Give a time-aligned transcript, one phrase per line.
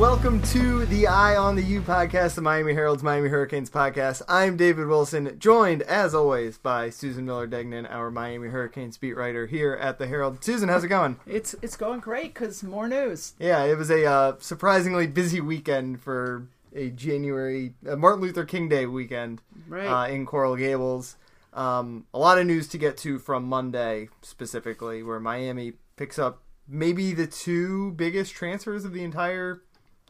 [0.00, 4.22] welcome to the Eye on the U podcast, the Miami Herald's Miami Hurricanes podcast.
[4.28, 9.46] I'm David Wilson, joined as always by Susan Miller Degnan, our Miami Hurricanes beat writer
[9.46, 10.42] here at the Herald.
[10.42, 11.16] Susan, how's it going?
[11.26, 13.34] It's it's going great because more news.
[13.38, 18.70] Yeah, it was a uh, surprisingly busy weekend for a January uh, Martin Luther King
[18.70, 19.86] Day weekend Right.
[19.86, 21.16] uh, in Coral Gables.
[21.52, 26.40] Um, a lot of news to get to from Monday specifically, where Miami picks up
[26.66, 29.60] maybe the two biggest transfers of the entire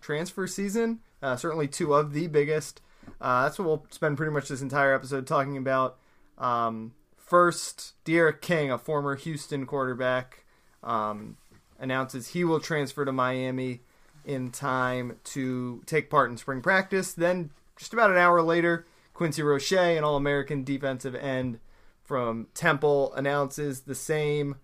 [0.00, 1.00] transfer season.
[1.22, 2.80] Uh, certainly two of the biggest.
[3.20, 5.98] Uh, that's what we'll spend pretty much this entire episode talking about.
[6.38, 10.44] Um, first, D'Eriq King, a former Houston quarterback,
[10.82, 11.36] um,
[11.78, 13.80] announces he will transfer to Miami
[14.24, 17.12] in time to take part in spring practice.
[17.12, 21.58] Then, just about an hour later, Quincy Roche, an All American defensive end
[22.02, 24.56] from Temple, announces the same.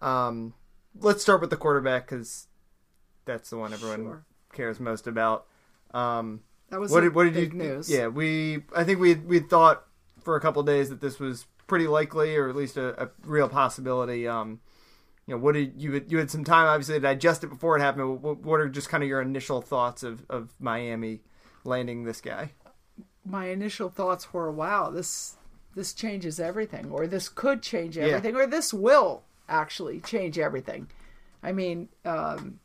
[0.00, 0.54] Um,
[0.98, 2.46] let's start with the quarterback because
[3.24, 4.24] that's the one everyone Sure.
[4.54, 5.46] Cares most about.
[5.92, 7.90] Um, That was what did, what did big you news.
[7.90, 9.84] Yeah, we I think we we thought
[10.22, 13.10] for a couple of days that this was pretty likely, or at least a, a
[13.24, 14.26] real possibility.
[14.26, 14.60] Um,
[15.26, 17.80] you know, what did you you had some time obviously to digest it before it
[17.80, 18.22] happened.
[18.22, 21.22] What, what are just kind of your initial thoughts of of Miami
[21.64, 22.52] landing this guy?
[23.24, 25.36] My initial thoughts were, "Wow, this
[25.74, 28.04] this changes everything," or "This could change Yeah.
[28.04, 30.88] everything," or "This will actually change everything."
[31.42, 32.60] I mean, um,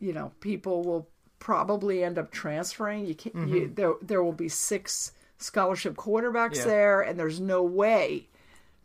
[0.00, 3.06] you know, people will probably end up transferring.
[3.06, 3.48] You can't.
[3.48, 6.64] You, there there will be six scholarship quarterbacks Yeah.
[6.64, 8.28] there, and there's no way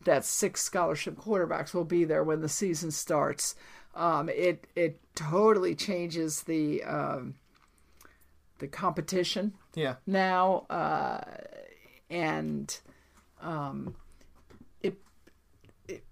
[0.04, 3.56] that six scholarship quarterbacks will be there when the season starts.
[3.96, 7.36] Um, it it totally changes the um,
[8.60, 11.22] the competition Yeah, now, uh,
[12.10, 12.78] and
[13.42, 13.96] um,
[14.82, 14.98] it
[15.88, 16.04] it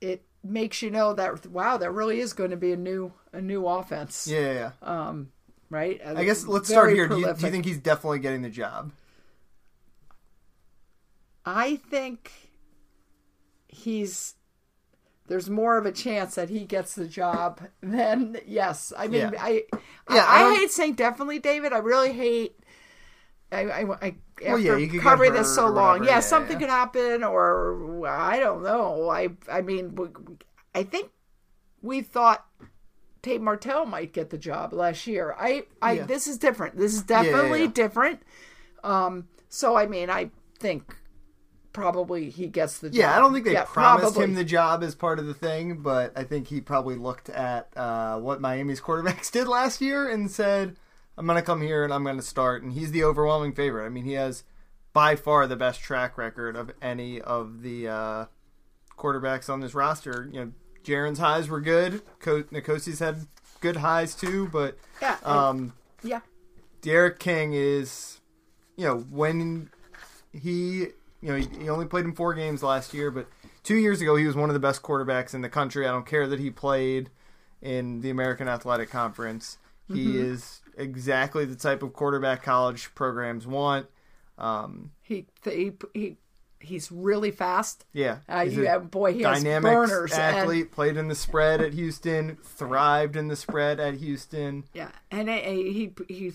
[0.00, 3.40] it makes you know that wow, that really is going to be a new a
[3.40, 4.52] new offense, yeah, yeah.
[4.52, 4.70] yeah.
[4.82, 5.32] Um,
[5.68, 6.00] right?
[6.04, 7.08] I guess let's start here.
[7.08, 8.92] Do you, do you think he's definitely getting the job?
[11.44, 12.30] I think
[13.68, 14.34] he's
[15.30, 18.92] there's more of a chance that he gets the job than yes.
[18.98, 19.32] I mean, Yeah.
[19.38, 19.62] I
[20.10, 21.72] Yeah, I I, I, hate saying definitely, David.
[21.72, 22.58] I really hate.
[23.52, 24.14] I, I, I
[24.46, 28.38] after yeah, you could covering this so long, yeah, yeah, something could happen, or I
[28.40, 29.08] don't know.
[29.10, 29.98] I I mean,
[30.74, 31.10] I think
[31.82, 32.46] we thought
[33.22, 35.34] Tate Martell might get the job last year.
[35.38, 36.04] I I Yeah.
[36.06, 36.76] this is different.
[36.76, 38.22] This is definitely different.
[38.82, 40.94] Um, so I mean, I think
[41.72, 42.98] probably he gets the job.
[42.98, 44.24] Yeah, I don't think they Yeah, promised probably.
[44.24, 47.68] him the job as part of the thing, but I think he probably looked at
[47.76, 50.76] uh, what Miami's quarterbacks did last year and said,
[51.20, 53.84] "I'm going to come here and I'm going to start." And he's the overwhelming favorite.
[53.84, 54.42] I mean, he has
[54.92, 58.24] by far the best track record of any of the uh,
[58.96, 60.28] quarterbacks on this roster.
[60.32, 62.02] You know, Jarren's highs were good.
[62.20, 63.26] Co- N'Kosi's had
[63.60, 66.20] good highs too, but Yeah, um, yeah.
[66.82, 68.20] D'Eriq King is,
[68.76, 69.70] you know, when
[70.32, 70.86] he,
[71.20, 73.28] you know, he, he only played in four games last year, but
[73.62, 75.86] two years ago he was one of the best quarterbacks in the country.
[75.86, 77.10] I don't care that he played
[77.60, 79.58] in the American Athletic Conference.
[79.92, 83.86] He is exactly the type of quarterback college programs want.
[84.38, 86.16] Um, He he he
[86.60, 87.84] he's really fast.
[87.92, 90.70] yeah, Uh, he's you a have, boy, he has dynamic burners and athlete.
[90.72, 94.64] played in the spread at Houston, thrived in the spread at Houston.
[94.74, 96.32] yeah, and uh, he he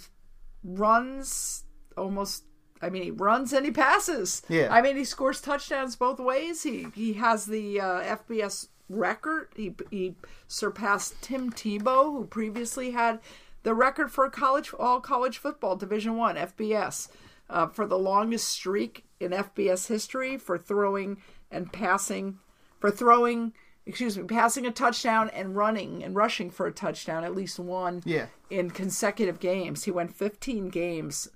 [0.64, 1.64] runs
[1.98, 2.44] almost.
[2.82, 4.42] I mean, he runs and he passes.
[4.50, 4.68] Yeah.
[4.70, 6.64] I mean, he scores touchdowns both ways.
[6.64, 9.48] He he has the uh, FBS record.
[9.56, 10.16] He he
[10.48, 13.20] surpassed Tim Tebow, who previously had
[13.66, 17.10] the record for college all college football Division One FBS
[17.50, 21.18] uh, for the longest streak in FBS history for throwing
[21.52, 22.40] and passing
[22.80, 23.52] for throwing.
[23.88, 28.02] Excuse me, passing a touchdown and running and rushing for a touchdown, at least one
[28.04, 28.26] Yeah.
[28.50, 29.84] in consecutive games.
[29.84, 31.28] He went 15 games,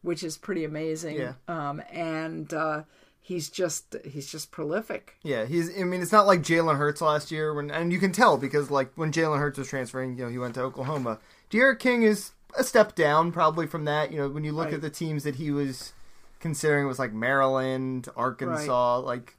[0.00, 1.16] which is pretty amazing.
[1.18, 1.34] Yeah.
[1.46, 2.84] Um, and uh,
[3.20, 5.16] he's just he's just prolific.
[5.22, 5.78] Yeah, he's.
[5.78, 8.70] I mean, it's not like Jalen Hurts last year, when and you can tell because
[8.70, 11.18] like when Jalen Hurts was transferring, you know, he went to Oklahoma.
[11.50, 14.10] D'Eriq King is a step down probably from that.
[14.12, 14.74] You know, when you look Right.
[14.74, 15.92] at the teams that he was
[16.40, 19.36] considering, it was like Maryland, Arkansas, like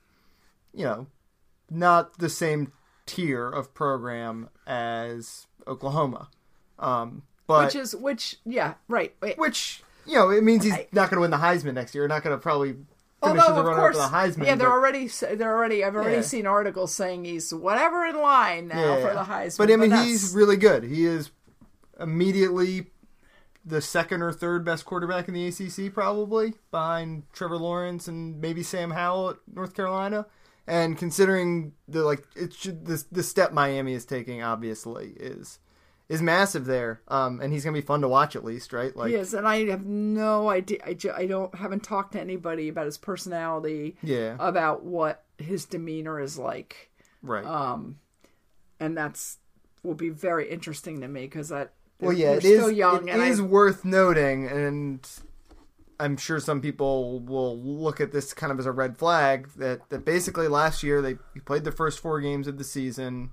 [0.73, 1.07] you know,
[1.69, 2.71] not the same
[3.05, 6.29] tier of program as Oklahoma.
[6.79, 9.37] Um, but which is which yeah right wait.
[9.37, 12.07] which you know it means he's I- not going to win the Heisman next year.
[12.07, 12.85] Not going to probably finish
[13.43, 14.45] Although of runner course, up to the Heisman.
[14.47, 16.21] yeah, they're but- already they're already I've already Yeah.
[16.21, 19.57] seen articles saying he's whatever in line now for the Heisman.
[19.57, 20.83] But I mean, that's- he's really good.
[20.83, 21.29] He is
[22.01, 22.87] immediately
[23.63, 28.63] the second or third best quarterback in the ACC, probably behind Trevor Lawrence and maybe
[28.63, 30.25] Sam Howell at North Carolina.
[30.67, 35.59] And considering the like, it should the the step Miami is taking, obviously is
[36.07, 37.01] is massive there.
[37.07, 38.95] Um, and he's gonna be fun to watch at least, right?
[38.95, 40.79] Like, he is, and I have no idea.
[40.85, 45.65] I, ju- I don't haven't talked to anybody about his personality, yeah, about what his
[45.65, 46.91] demeanor is like,
[47.23, 47.45] right.
[47.45, 47.97] um,
[48.79, 49.37] and that's
[49.83, 52.71] will be very interesting to me because that well, yeah, it is.
[52.73, 55.07] young, it and is I, worth noting, and
[55.99, 59.89] I'm sure some people will look at this kind of as a red flag that
[59.89, 61.15] that basically last year they
[61.45, 63.29] played the first four games of the season.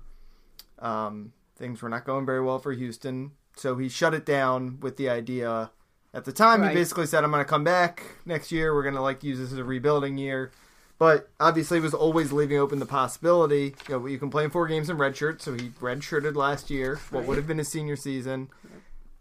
[0.79, 4.97] Um, things were not going very well for Houston, so he shut it down with
[4.97, 5.71] the idea.
[6.13, 6.69] At the time, Right.
[6.71, 8.73] he basically said, "I'm going to come back next year.
[8.73, 10.51] We're going to like use this as a rebuilding year."
[10.99, 13.73] But obviously, he was always leaving open the possibility.
[13.87, 16.99] You know, you can play in four games in redshirt, so he redshirted last year,
[17.09, 17.27] what Right.
[17.29, 18.49] would have been his senior season,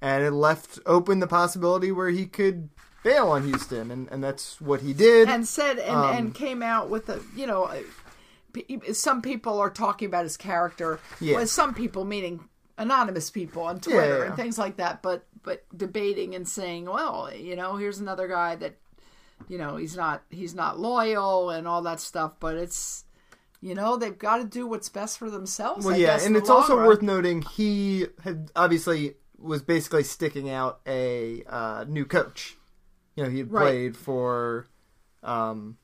[0.03, 2.69] and it left open the possibility where he could
[3.05, 5.29] bail on Houston, and, and that's what he did.
[5.29, 7.71] and said and, Um, and came out with a you know
[8.93, 11.37] some people are talking about his character Yeah.
[11.37, 14.25] well, some people meaning anonymous people on twitter yeah.
[14.25, 18.57] and things like that but but debating and saying well you know here's another guy
[18.57, 18.75] that
[19.49, 23.05] you know he's not he's not loyal and all that stuff but it's
[23.61, 26.37] you know they've got to do what's best for themselves Well, I yeah, guess, and
[26.37, 26.87] it's also run.
[26.87, 32.57] worth noting he had obviously was basically sticking out a uh, new coach.
[33.15, 33.63] You know, he had Right.
[33.63, 34.67] played for,
[35.23, 35.79] um,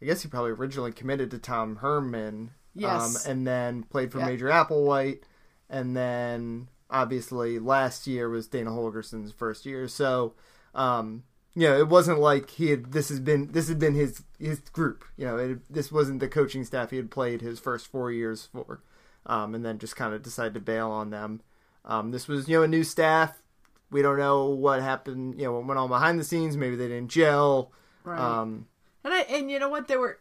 [0.00, 2.50] I guess he probably originally committed to Tom Herman.
[2.74, 3.24] Yes.
[3.26, 4.26] Um, and then played for Yeah.
[4.26, 5.22] Major Applewhite,
[5.70, 9.86] and then obviously last year was Dana Holgorsen's first year.
[9.88, 10.34] So,
[10.74, 11.22] um,
[11.54, 12.92] you know, it wasn't like he had.
[12.92, 15.04] This has been this had been his his group.
[15.16, 18.48] You know, it, this wasn't the coaching staff he had played his first four years
[18.52, 18.80] for,
[19.26, 21.40] um, and then just kind of decided to bail on them.
[21.84, 23.42] Um, this was you know a new staff.
[23.90, 25.38] We don't know what happened.
[25.38, 26.56] You know, what went on behind the scenes.
[26.56, 27.70] Maybe they didn't gel.
[28.04, 28.18] right.
[28.18, 28.66] Um,
[29.04, 30.18] And I and you know what they were,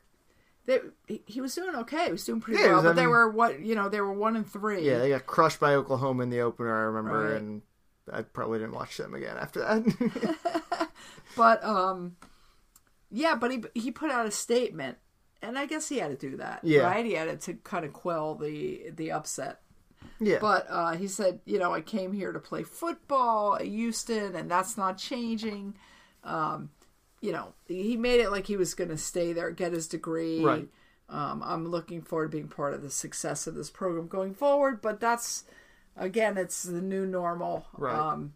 [0.66, 0.80] they
[1.28, 2.06] he- was doing okay.
[2.08, 4.02] He was doing pretty Yeah, well, was but they having- were what you know they
[4.02, 4.86] were one and three.
[4.86, 6.76] yeah, they got crushed by Oklahoma in the opener.
[6.76, 7.38] I remember, Right.
[7.42, 7.62] and
[8.12, 10.66] I probably didn't watch them again after that.
[11.36, 12.16] But um,
[13.10, 14.98] yeah, but he he put out a statement,
[15.42, 16.62] and I guess he had to do that.
[16.64, 16.82] Yeah.
[16.82, 17.06] right.
[17.06, 19.62] He had it to kind of quell the the upset.
[20.20, 24.36] yeah, But uh, he said, you know, I came here to play football at Houston,
[24.36, 25.76] and that's not changing.
[26.24, 26.70] Um,
[27.22, 30.44] you know, he made it like he was going to stay there, get his degree.
[30.44, 30.68] Right.
[31.10, 34.82] Um, I'm looking forward to being part of the success of this program going forward.
[34.82, 35.44] But that's
[35.98, 37.68] again, it's the new normal.
[37.78, 37.96] Right.
[37.96, 38.34] Um,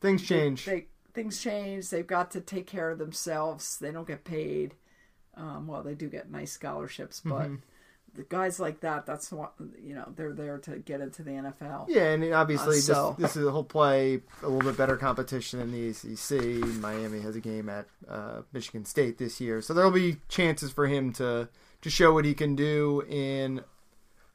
[0.00, 0.64] things change.
[0.66, 0.86] they
[1.18, 1.90] things change.
[1.90, 3.78] They've got to take care of themselves.
[3.78, 4.74] They don't get paid.
[5.34, 7.54] Um, well, they do get nice scholarships, but Mm-hmm.
[8.14, 10.12] the guys like that, that's what you know.
[10.16, 11.86] They're there to get into the NFL.
[11.88, 14.96] Yeah, and obviously Uh, so- this, this is a whole play a little bit better
[14.96, 16.64] competition in the ACC.
[16.80, 20.86] Miami has a game at uh, Michigan State this year, so there'll be chances for
[20.86, 21.48] him to
[21.82, 23.60] to show what he can do in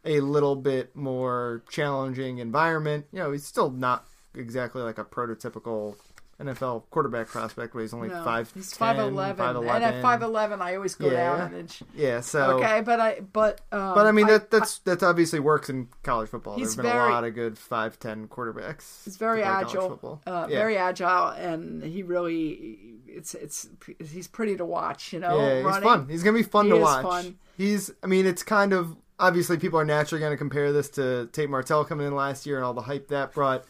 [0.06, 3.06] a little bit more challenging environment.
[3.12, 4.06] You know, he's still not
[4.36, 5.96] exactly like a prototypical
[6.44, 8.52] NFL quarterback prospect, but he's only No, five.
[8.54, 11.38] he's five eleven, and at five eleven, I always go Yeah.
[11.38, 11.84] down an inch.
[11.96, 15.70] Yeah, so Okay, but I but um, But I mean that that's that obviously works
[15.70, 16.58] in college football.
[16.58, 19.04] There's been very- a lot of good five ten quarterbacks.
[19.06, 20.58] He's very to play college agile, uh, Yeah.
[20.60, 23.70] very agile, and he really it's it's
[24.00, 25.14] he's pretty to watch.
[25.14, 26.08] You know, Yeah, he's fun.
[26.10, 27.04] He's gonna be fun He to is watch.
[27.04, 27.36] fun.
[27.58, 27.92] He's.
[28.04, 31.50] I mean, it's kind of obviously people are naturally going to compare this to Tate
[31.50, 33.64] Martell coming in last year and all the hype that brought.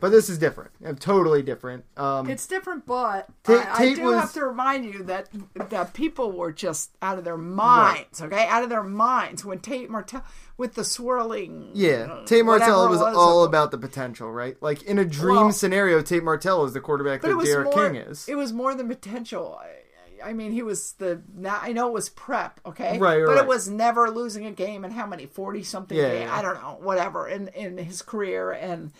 [0.00, 0.70] But this is different.
[0.84, 1.84] Uh, Totally different.
[1.96, 5.28] Um, It's different, but Tate- I, I do was- have to remind you that
[5.68, 8.20] that people were just out of their minds.
[8.22, 10.24] Okay, out of their minds when Tate Martell
[10.56, 11.70] with the swirling.
[11.74, 14.56] yeah, uh, Tate Martell whatever was, all of- about the potential, right?
[14.62, 17.72] Like in a dream Well- scenario, Tate Martell is the quarterback that D'Eriq more.
[17.74, 18.28] King is.
[18.28, 19.58] It was more than potential.
[19.60, 21.22] I, I mean, he was the.
[21.48, 24.92] I know it was prep, okay, Right, but it was never losing a game and
[24.92, 26.34] how many forty something Yeah, yeah.
[26.36, 28.92] I don't know, whatever in in his career and uh,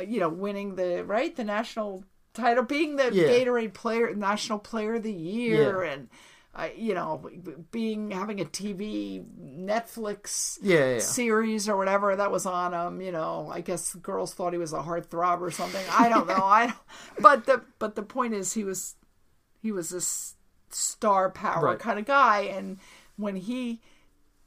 [0.00, 3.24] you know winning the right the national title, being the Yeah.
[3.28, 5.92] Gatorade player, national player of the year, Yeah.
[5.92, 6.08] and.
[6.54, 7.30] Uh, you know,
[7.70, 9.22] being having a TV
[9.68, 10.98] Netflix Yeah, yeah.
[10.98, 13.00] series or whatever that was on him.
[13.00, 15.84] You know, I guess girls thought he was a heartthrob or something.
[15.92, 16.42] I don't know.
[16.44, 16.76] I don't,
[17.20, 18.96] but the but the point is he was
[19.60, 20.34] he was this
[20.70, 21.78] star power Right.
[21.78, 22.78] kind of guy, and
[23.16, 23.80] when he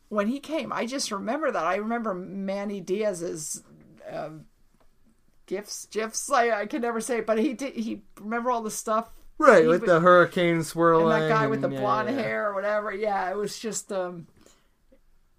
[0.09, 1.65] when he came, I just remember that.
[1.65, 3.63] I remember Manny Diaz's.
[4.11, 4.45] Um,
[5.55, 8.71] gifts gifs I, I can never say it, but he did he remember all the
[8.71, 11.11] stuff Right, he with would- the hurricane swirling.
[11.11, 12.93] and that guy with the yeah, blonde yeah, hair or whatever.
[12.93, 14.27] Yeah, it was just um,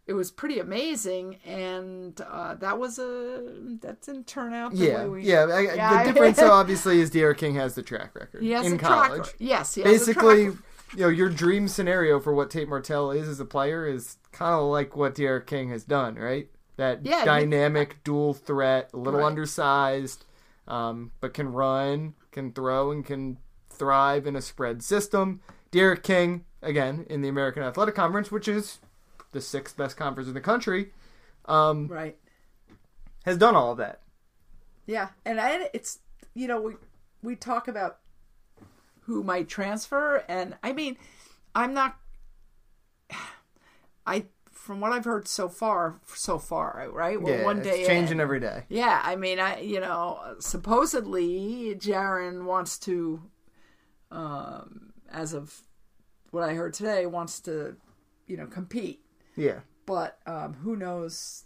[0.07, 3.43] it was pretty amazing, and uh, that was a
[3.81, 5.23] that didn't turn out the Yeah, way we.
[5.23, 5.45] yeah.
[5.45, 8.79] I, Yeah, the difference, obviously, is D'Eriq King has the track record he in a
[8.79, 8.81] track.
[8.81, 9.29] college.
[9.39, 10.59] Yes, Basically, you
[10.97, 14.65] know, your dream scenario for what Tate Martell is as a player is kind of
[14.65, 16.49] like what D'Eriq King has done, right?
[16.77, 19.27] That Yeah, you- dynamic dual threat, a little Right.
[19.27, 20.25] undersized,
[20.67, 23.39] um, but can run, can throw, and can
[23.69, 25.41] thrive in a spread system.
[25.71, 28.81] D'Eriq King, again, in the American Athletic Conference, which is
[29.33, 30.93] the sixth best conference in the country,
[31.47, 32.19] um, Right.
[33.25, 34.03] has done all of that.
[34.87, 36.01] Yeah, and I, it's
[36.35, 36.77] you know we
[37.23, 37.99] we talk about
[39.03, 40.97] who might transfer, and I mean,
[41.55, 41.97] I'm not.
[44.07, 44.27] I
[44.63, 47.21] from what I've heard so far, so far, right?
[47.21, 48.21] We're yeah, one it's day changing in.
[48.21, 48.63] every day.
[48.69, 53.23] Yeah, I mean, I you know, supposedly Jarren wants to,
[54.13, 55.63] um, as of
[56.31, 57.75] what I heard today, wants to,
[58.29, 59.01] you know, compete.
[59.37, 59.61] Yeah.
[59.85, 61.43] But um, who knows?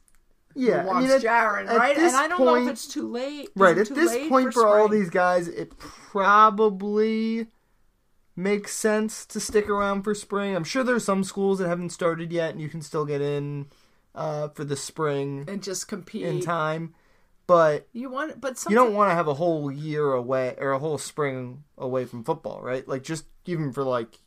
[0.55, 1.97] Yeah, who I mean, at- Jarren, at right?
[1.97, 3.45] And I don't know if it's too late.
[3.47, 7.47] Is Right, at this point for, all these guys, it probably
[8.37, 10.55] makes sense to stick around for spring.
[10.55, 13.67] I'm sure there's some schools that haven't started yet, and you can still get in
[14.15, 16.23] uh, for the spring and just compete.
[16.23, 16.95] in time.
[17.47, 20.79] But You want, but you don't want to have a whole year away or a
[20.79, 22.87] whole spring away from football, right?
[22.87, 24.19] Like just even for like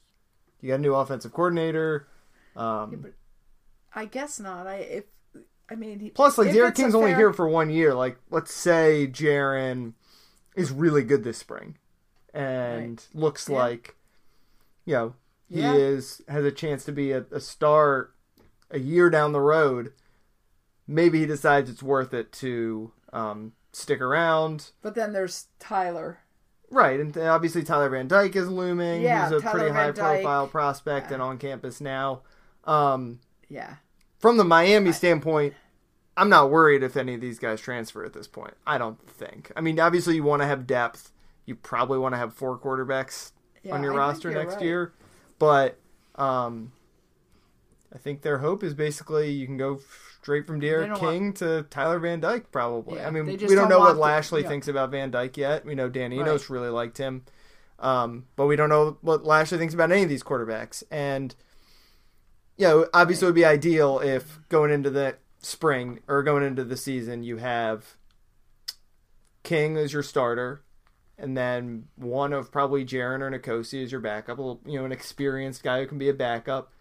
[0.61, 2.07] you got a new offensive coordinator.
[2.55, 3.13] Um, but
[3.93, 4.67] I guess not.
[4.67, 5.03] I if
[5.69, 7.93] I mean, he, Plus, like D'Eriq King's only here for one year.
[7.93, 9.93] Like, let's say Jarren
[10.55, 11.77] is really good this spring,
[12.33, 13.57] and looks Yeah.
[13.57, 13.95] like,
[14.86, 15.13] you know,
[15.48, 15.74] he Yeah.
[15.74, 18.12] is has a chance to be a, a star
[18.71, 19.93] a year down the road.
[20.88, 24.71] Maybe he decides it's worth it to um, stick around.
[24.81, 26.19] But then there's Tyler.
[26.71, 29.01] Right, and obviously Tyler Van Dyke is looming.
[29.01, 30.21] Yeah, He's a Tyler pretty Van high Dyke.
[30.24, 32.21] profile prospect and on campus now.
[32.65, 33.75] Um, Yeah,
[34.19, 35.55] from the Miami standpoint,
[36.15, 38.53] I'm not worried if any of these guys transfer at this point.
[38.67, 39.51] I don't think.
[39.55, 41.12] I mean, obviously you want to have depth.
[41.45, 43.31] You probably want to have four quarterbacks
[43.69, 44.63] Yeah, on your I roster next right.
[44.63, 44.93] year,
[45.39, 45.79] but
[46.15, 46.73] um,
[47.93, 49.79] I think their hope is basically you can go
[50.21, 52.51] straight from D'Eriq King to Tyler Van Dyke.
[52.51, 52.97] Probably.
[52.97, 54.49] Yeah, I mean, we don't don't know what want Lashlee yeah.
[54.49, 55.65] thinks about Van Dyke yet.
[55.65, 56.55] We know Dan Enos Right.
[56.55, 57.23] really liked him.
[57.79, 60.83] Um, but we don't know what Lashlee thinks about any of these quarterbacks.
[60.91, 61.33] And
[62.57, 66.65] you know, obviously it would be ideal if going into the spring or going into
[66.65, 67.95] the season you have
[69.43, 70.61] King as your starter,
[71.19, 74.38] and then one of probably Jarren or N'Kosi as your backup.
[74.38, 76.71] Little, you know, an experienced guy who can be a backup.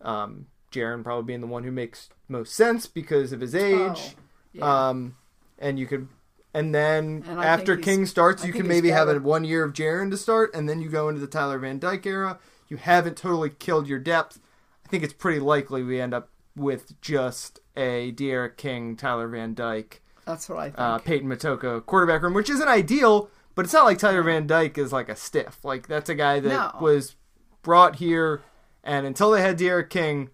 [0.00, 3.76] Um, Jarren probably being the one who makes most sense because of his age.
[3.78, 4.12] Oh,
[4.52, 4.88] yeah.
[4.88, 5.16] Um,
[5.58, 6.08] and you could,
[6.54, 9.72] and then And after King starts, I you can maybe have a one year of
[9.72, 12.38] Jarren to start, and then you go into the Tyler Van Dyke era.
[12.68, 14.38] You haven't totally killed your depth.
[14.84, 19.54] I think it's pretty likely we end up with just a D'Eriq King, Tyler Van
[19.54, 20.78] Dyke, That's what I think.
[20.78, 24.78] uh, Peyton Matocha quarterback room, which isn't ideal, but it's not like Tyler Van Dyke
[24.78, 25.58] is like a stiff.
[25.64, 26.72] Like that's a guy that No.
[26.80, 27.16] was
[27.62, 28.40] brought here,
[28.84, 30.30] and until they had D'Eriq King,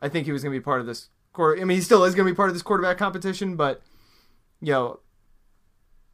[0.00, 1.60] I think he was going to be part of this quarter.
[1.60, 3.82] I mean, he still is going to be part of this quarterback competition, but
[4.62, 5.00] you know,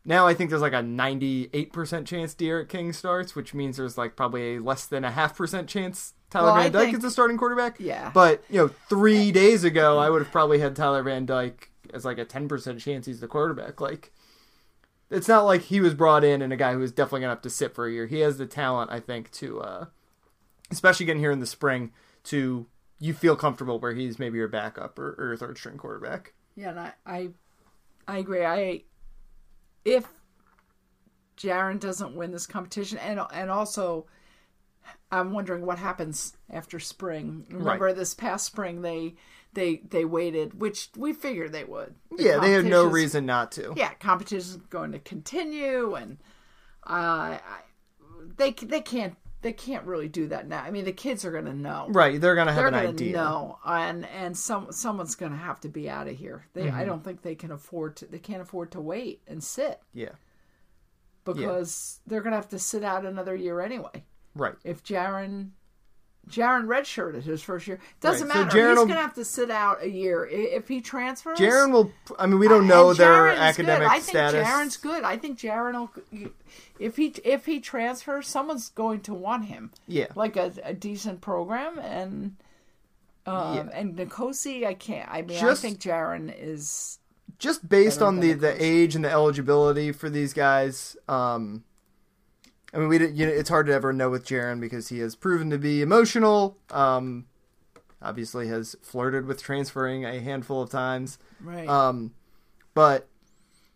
[0.05, 4.17] now I think there's like a 98% chance D'Eriq King starts, which means there's like
[4.17, 7.11] probably a less than a half percent chance Tyler Well, Van Dyke think- is the
[7.13, 7.77] starting quarterback.
[7.79, 8.11] Yeah.
[8.13, 12.05] But, you know, three days ago, I would have probably had Tyler Van Dyke as
[12.05, 13.81] like a 10% chance he's the quarterback.
[13.81, 14.13] Like,
[15.11, 17.35] it's not like he was brought in and a guy who was definitely going to
[17.37, 18.07] have to sit for a year.
[18.07, 19.85] He has the talent, I think, to, uh,
[20.71, 21.93] especially getting here in the spring,
[22.25, 22.67] to
[22.99, 26.35] you feel comfortable where he's maybe your backup or, or your third string quarterback.
[26.55, 27.29] Yeah, and I, I,
[28.07, 28.45] I agree.
[28.45, 28.83] I,
[29.85, 30.07] if
[31.37, 34.07] Jarren doesn't win this competition, and and also,
[35.11, 37.47] I'm wondering what happens after spring.
[37.51, 39.15] Remember this past spring they
[39.53, 41.95] they they waited, which we figured they would.
[42.17, 43.73] The Yeah, they had no reason not to.
[43.77, 46.19] Yeah, competition's going to continue, and
[46.87, 47.41] uh, I,
[48.37, 50.63] they they can't they can't really do that now.
[50.63, 52.89] I mean, the kids are going to know Right, they're going to have they're an
[52.89, 53.13] idea.
[53.13, 56.47] know, and and some someone's gonna have to be out of here.
[56.55, 56.77] They, Mm-hmm.
[56.77, 58.07] I don't think they can afford to.
[58.07, 60.11] They can't afford to wait and sit Yeah,
[61.25, 64.05] because they're gonna have to sit out another year anyway.
[64.35, 64.55] right.
[64.65, 65.51] If Jarren,
[66.29, 68.57] Jarren redshirted his first year, doesn't Right, so matter.
[68.59, 71.39] Jarren He's will- gonna have to sit out a year if he transfers.
[71.39, 71.91] Jarren will.
[72.19, 73.89] I mean, we don't know their academic good.
[73.89, 74.47] I think status.
[74.47, 75.03] Jarren's good.
[75.03, 75.73] I think Jarren
[76.13, 76.31] will.
[76.79, 79.71] If he if he transfers, someone's going to want him.
[79.89, 80.07] Yeah.
[80.15, 82.37] like a, a decent program and.
[83.27, 83.69] Um, Yeah.
[83.73, 85.09] And N'Kosi, I can't.
[85.11, 86.99] I mean, Just- I think Jarren is.
[87.39, 91.65] just based on the, than the age and the eligibility for these guys, um,
[92.73, 95.01] I mean, we did, you know, it's hard to ever know with Jarren because he
[95.01, 96.57] has proven to be emotional.
[96.71, 97.27] Um,
[98.01, 101.19] obviously, has flirted with transferring a handful of times.
[101.41, 101.69] Right.
[101.69, 102.13] Um,
[102.75, 103.09] but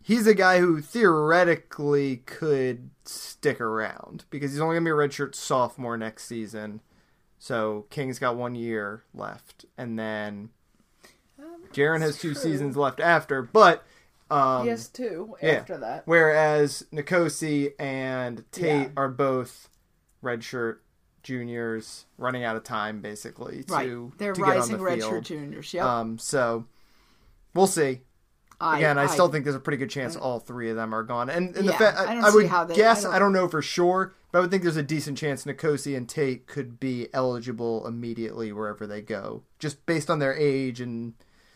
[0.03, 5.35] he's a guy who theoretically could stick around because he's only gonna be a redshirt
[5.35, 6.81] sophomore next season.
[7.39, 10.51] So King's got one year left, and then
[11.73, 12.43] Jarren has two true.
[12.43, 13.85] seasons left after, but
[14.31, 15.51] um, he has two yeah.
[15.53, 16.03] after that.
[16.07, 18.89] Whereas N'Kosi and Tate Yeah.
[18.97, 19.69] are both
[20.23, 20.79] redshirt
[21.23, 25.11] juniors running out of time basically to, Right, they're to get on rising the redshirt
[25.11, 25.25] field.
[25.25, 25.75] juniors.
[25.75, 25.85] Yep.
[25.85, 26.67] Um, so
[27.55, 28.03] we'll see.
[28.61, 31.03] I, Again, I, still think there's a pretty good chance all three of them are
[31.03, 31.29] gone.
[31.29, 33.17] And, and the Yeah, fact I I, don't I see would how they- guess I
[33.17, 36.09] I don't- know for sure, but I would think there's a decent chance N'Kosi and
[36.09, 41.15] Tate could be eligible immediately wherever they go, just based on their age and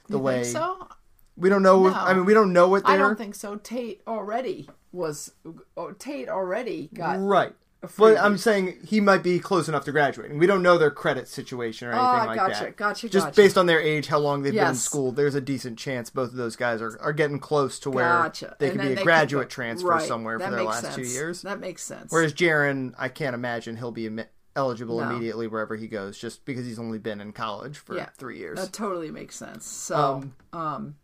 [0.09, 0.89] the You way think so?
[1.39, 1.85] We don't know.
[1.89, 1.95] No.
[1.95, 3.57] I mean, we don't know what they're I don't think so.
[3.57, 5.33] Tate already was.
[5.77, 7.19] Oh, Tate already got.
[7.21, 7.55] right.
[7.97, 8.19] But.
[8.19, 10.37] I'm saying he might be close enough to graduating.
[10.39, 12.77] We don't know their credit situation or anything Ah, like gotcha, that.
[12.77, 13.37] gotcha, Just gotcha.
[13.41, 16.31] based on their age, how long they've been in school, there's a decent chance both
[16.31, 18.57] of those guys are, are getting close to where Gotcha.
[18.59, 21.43] they And could be a graduate go- transfer right, somewhere for their last two years.
[21.43, 22.11] That makes sense.
[22.11, 24.11] Whereas Jarren, I can't imagine he'll be
[24.57, 25.11] eligible No.
[25.11, 28.59] immediately wherever he goes, just because he's only been in college for Yeah, three years.
[28.59, 29.65] that totally makes sense.
[29.65, 30.95] So, Um, um,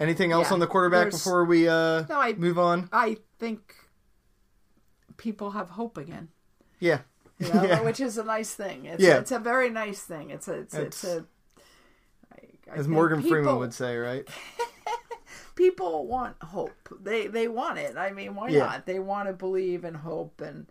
[0.00, 2.88] Anything else yeah, on the quarterback before we uh, No, I- move on?
[2.92, 3.74] I think
[5.16, 6.28] people have hope again.
[6.80, 7.00] Yeah.
[7.38, 7.82] You know, Yeah.
[7.82, 8.86] which is a nice thing.
[8.86, 9.18] It's, Yeah.
[9.18, 10.30] it's a very nice thing.
[10.30, 11.24] It's a, it's, It's- it's a.
[12.32, 14.26] I, I As Morgan Freeman would say, right?
[15.54, 16.72] people want hope.
[17.00, 17.96] They they want it.
[17.96, 18.60] I mean, why Yeah.
[18.66, 18.86] not?
[18.86, 20.66] They want to believe in hope, and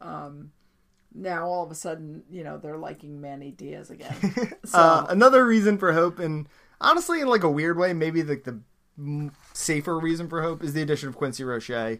[0.00, 0.52] um,
[1.14, 4.14] now all of a sudden, you know, they're liking Manny Diaz again.
[4.64, 6.46] So Uh, another reason for hope, and
[6.80, 8.36] honestly, in like a weird way, maybe the,
[8.98, 11.98] the safer reason for hope is the addition of Quincy Roche,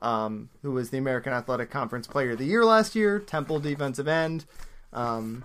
[0.00, 4.08] um, who was the American Athletic Conference Player of the Year last year, Temple defensive
[4.08, 4.44] end,
[4.92, 5.44] um,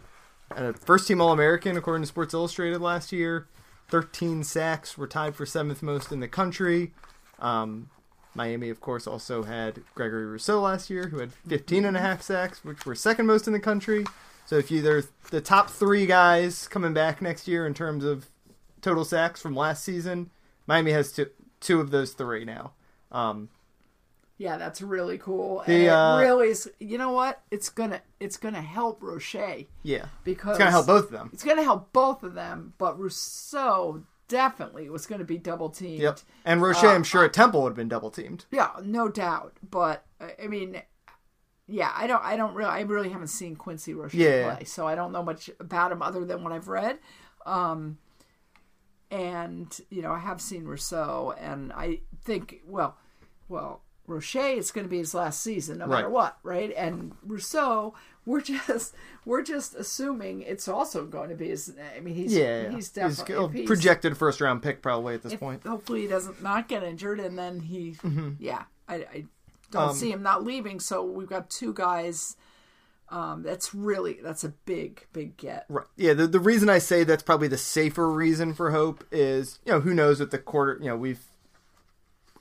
[0.55, 3.47] and a first team All American according to Sports Illustrated last year.
[3.89, 6.93] 13 sacks were tied for seventh most in the country.
[7.39, 7.89] Um,
[8.33, 12.21] Miami, of course, also had Gregory Rousseau last year, who had 15 and a half
[12.21, 14.05] sacks, which were second most in the country.
[14.45, 18.29] So if you they're the top three guys coming back next year in terms of
[18.83, 20.29] total sacks from last season,
[20.67, 22.73] Miami has two two of those three now.
[23.11, 23.49] Um,
[24.37, 25.63] yeah, that's really cool.
[25.65, 26.69] The, and uh, it really is.
[26.79, 27.41] You know what?
[27.49, 31.29] It's gonna it's gonna help Roche yeah, because it's gonna help both of them.
[31.33, 36.01] It's gonna help both of them, but Rousseau definitely was going to be double teamed.
[36.01, 36.19] Yep.
[36.45, 38.45] And Roche, Uh, I'm sure at Temple would have been double teamed.
[38.51, 39.57] Yeah, no doubt.
[39.69, 40.81] But I I mean,
[41.67, 44.55] yeah, I don't, I don't really, I really haven't seen Quincy Roche Yeah.
[44.55, 46.99] play, so I don't know much about him other than what I've read.
[47.45, 47.97] Um,
[49.13, 52.97] and you know, I have seen Rousseau, and I think, well,
[53.47, 56.73] well, Roche it's going to be his last season, no matter what, right?
[56.75, 57.93] And Rousseau,
[58.25, 58.95] we're just,
[59.25, 61.73] we're just assuming it's also going to be his.
[61.95, 65.65] I mean, he's, Yeah, he's definitely he's- projected first round pick probably at this point.
[65.65, 67.95] Hopefully, he doesn't not get injured, and then he,
[68.39, 69.25] yeah, I, I
[69.71, 69.89] don't Mm-hmm.
[69.89, 70.79] Um, see him not leaving.
[70.79, 72.35] So we've got two guys.
[73.13, 75.65] Um, that's really that's a big big get.
[75.69, 75.85] Right.
[75.95, 76.13] Yeah.
[76.13, 79.81] The, the reason I say that's probably the safer reason for hope is, you know,
[79.81, 81.23] who knows what the quarter, you know, we've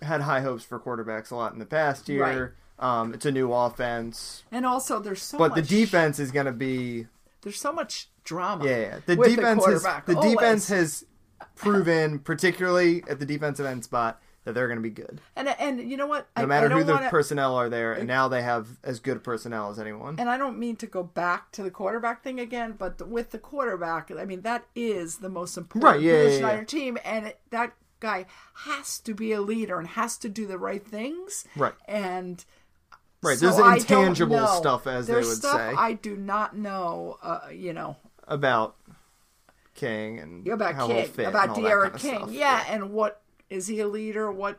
[0.01, 2.57] had high hopes for quarterbacks a lot in the past year.
[2.79, 5.57] Um, it's a new offense, And also, there's so but much.
[5.57, 7.07] the defense is going to be,
[7.43, 8.65] There's so much drama.
[8.65, 8.99] yeah, yeah.
[9.07, 10.33] The defense the has, the always.
[10.33, 11.05] defense has
[11.55, 15.21] proven, particularly at the defensive end spot, that they're going to be good.
[15.37, 16.29] And and you know what?
[16.37, 19.01] No I, matter I who the wanna, personnel are there, and now they have as
[19.01, 20.17] good personnel as anyone.
[20.19, 23.31] And I don't mean to go back to the quarterback thing again, but the, with
[23.31, 26.65] the quarterback, I mean that is the most important Right, yeah, yeah, position on your
[26.65, 28.27] team, and it, that guy
[28.67, 31.45] has to be a leader and has to do the right things.
[31.57, 31.75] Right.
[31.87, 32.45] And
[33.23, 35.75] Right, so there's the intangible stuff, as they There's would stuff say.
[35.79, 37.19] I do not know.
[37.23, 38.75] Uh, you know about
[39.77, 42.33] King and about King, about D'Eriq kind of King, stuff.
[42.33, 43.22] yeah, and what
[43.53, 44.31] is he a leader?
[44.33, 44.59] What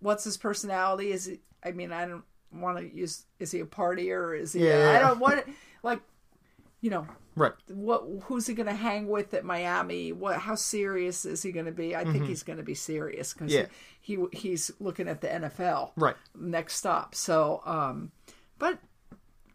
[0.00, 1.10] what's his personality?
[1.12, 1.40] Is he?
[1.64, 3.24] I mean, I don't want to use.
[3.38, 4.38] Is he a partier?
[4.38, 4.66] Is he?
[4.66, 5.44] Yeah, I don't want
[5.82, 6.00] like.
[6.80, 7.50] You know, right.
[7.66, 10.12] what who's he going to hang with at Miami?
[10.12, 11.96] What how serious is he going to be?
[11.96, 13.62] I think he's going to be serious because Mm-hmm.
[13.62, 13.66] Yeah.
[14.00, 16.14] he, he he's looking at the NFL Right.
[16.38, 17.16] next stop.
[17.16, 18.12] So, um,
[18.60, 18.78] but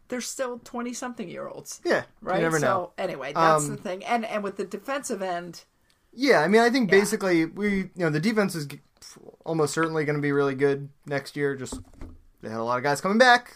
[0.08, 2.36] they're still twenty something year olds, Yeah, right?
[2.36, 2.92] You never so know.
[2.98, 4.04] anyway, that's Um, the thing.
[4.04, 5.64] And and with the defensive end,
[6.16, 8.68] Yeah, I mean, I think basically we, you know, the defense is
[9.44, 11.54] almost certainly going to be really good next year.
[11.56, 11.78] Just
[12.42, 13.54] they had a lot of guys coming back.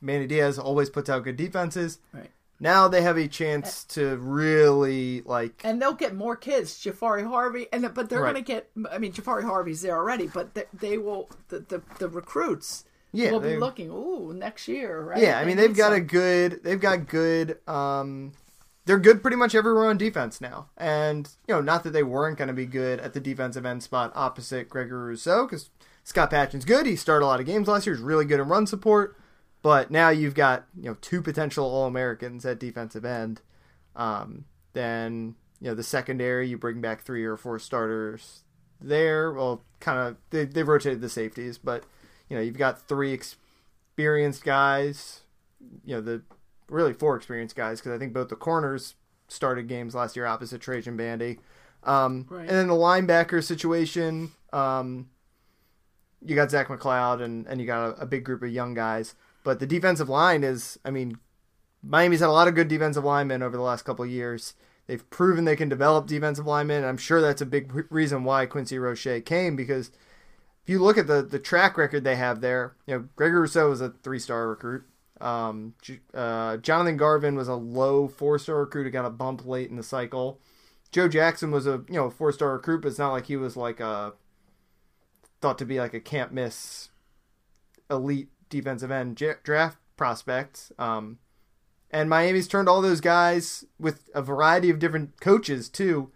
[0.00, 1.98] Manny Diaz always puts out good defenses.
[2.12, 2.30] right?
[2.60, 5.60] Now they have a chance to really like.
[5.64, 8.32] And they'll get more kids, Jafari Harvey, and but they're Right.
[8.32, 8.70] going to get.
[8.92, 11.28] I mean, Jafari Harvey's there already, but they, they will.
[11.48, 13.90] The, the the recruits Yeah, will be looking.
[13.90, 15.20] Ooh, next year, right?
[15.20, 16.62] Yeah, I mean they've got a good.
[16.62, 17.58] They've got good.
[17.68, 18.32] Um,
[18.86, 22.38] they're good pretty much everywhere on defense now, and you know, not that they weren't
[22.38, 25.70] going to be good at the defensive end spot opposite Gregory Rousseau, because
[26.02, 26.86] Scott Patchan's good.
[26.86, 27.94] He started a lot of games last year.
[27.94, 29.16] He's really good in run support,
[29.62, 33.40] but now you've got you know two potential All Americans at defensive end.
[33.96, 34.44] Um,
[34.74, 36.48] then you know the secondary.
[36.48, 38.44] You bring back three or four starters
[38.80, 39.32] there.
[39.32, 41.84] Well, kind of they they've rotated the safeties, but
[42.28, 45.22] you know you've got three experienced guys.
[45.86, 46.22] You know the
[46.68, 48.94] really four experienced guys because I think both the corners
[49.28, 51.38] started games last year opposite Trajan Bandy.
[51.82, 52.40] Um, Right.
[52.40, 55.08] And then the linebacker situation, um,
[56.24, 59.14] you got Zach McCloud and, and you got a, a big group of young guys.
[59.42, 61.18] But the defensive line is, I mean,
[61.82, 64.54] Miami's had a lot of good defensive linemen over the last couple of years.
[64.86, 66.78] They've proven they can develop defensive linemen.
[66.78, 69.90] And I'm sure that's a big re- reason why Quincy Roche came because
[70.62, 73.68] if you look at the, the track record they have there, you know, Gregory Rousseau
[73.68, 74.84] was a three star recruit.
[75.24, 75.72] Um,
[76.12, 79.76] uh, Jonathan Garvin was a low four star recruit who got a bump late in
[79.76, 80.38] the cycle.
[80.92, 83.56] Joe Jackson was a you know four star recruit, but it's not like he was
[83.56, 84.12] like a
[85.40, 86.90] thought to be like a can't miss
[87.90, 90.72] elite defensive end j- draft prospect.
[90.78, 91.18] Um,
[91.90, 96.10] and Miami's turned all those guys with a variety of different coaches too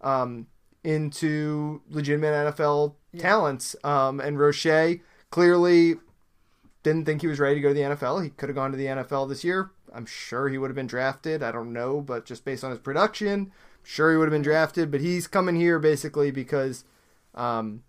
[0.00, 0.46] um,
[0.82, 3.76] into legitimate NFL talents.
[3.84, 5.00] Um, and Roche
[5.30, 5.96] clearly
[6.84, 8.22] didn't think he was ready to go to the NFL.
[8.22, 9.72] He could have gone to the NFL this year.
[9.92, 11.42] I'm sure he would have been drafted.
[11.42, 14.42] I don't know, but just based on his production, I'm sure he would have been
[14.42, 14.90] drafted.
[14.92, 16.84] But he's coming here basically because
[17.34, 17.82] um,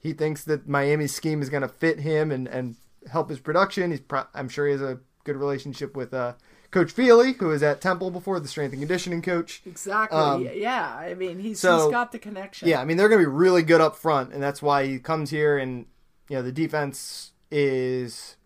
[0.00, 2.76] he thinks that Miami's scheme is going to fit him and, and
[3.12, 3.90] help his production.
[3.90, 6.34] He's pro- I'm sure he has a good relationship with uh,
[6.70, 9.60] Coach Feeley, who was at Temple before, the strength and conditioning coach.
[9.66, 10.18] Exactly.
[10.18, 10.94] Um, yeah.
[10.94, 12.68] I mean, he's so- he's got the connection.
[12.68, 14.98] Yeah, I mean they're going to be really good up front, and that's why he
[14.98, 15.58] comes here.
[15.58, 15.84] And
[16.30, 18.36] you know the defense is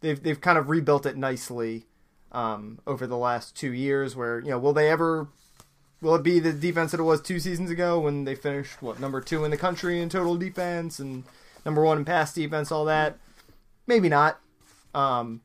[0.00, 1.86] they've they've kind of rebuilt it nicely
[2.32, 4.14] um, over the last two years.
[4.16, 5.28] Where you know will they ever
[6.00, 9.00] will it be the defense that it was two seasons ago when they finished what
[9.00, 11.24] number two in the country in total defense and
[11.64, 13.18] number one in pass defense, all that?
[13.86, 14.38] Maybe not,
[14.94, 15.40] um,